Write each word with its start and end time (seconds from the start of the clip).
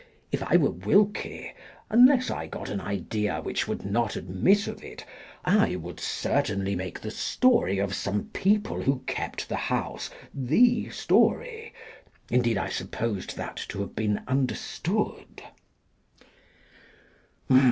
If 0.31 0.41
I 0.41 0.57
were 0.57 0.71
Wilkie, 0.71 1.53
unless 1.91 2.31
I 2.31 2.47
got 2.47 2.69
an 2.69 2.81
idea 2.81 3.39
which 3.39 3.67
would 3.67 3.85
not 3.85 4.15
admit 4.15 4.65
of 4.65 4.83
it, 4.83 5.05
I 5.45 5.75
would 5.75 5.99
certainly 5.99 6.75
make 6.75 6.99
the 6.99 7.11
story 7.11 7.77
of 7.77 7.93
some 7.93 8.23
people 8.33 8.81
who 8.81 9.03
kept 9.05 9.47
the 9.47 9.57
house, 9.69 10.09
the 10.33 10.89
story. 10.89 11.75
Indeed, 12.31 12.57
I 12.57 12.69
supposed 12.69 13.37
that 13.37 13.57
to 13.69 13.81
have 13.81 13.95
been 13.95 14.23
understood. 14.27 15.43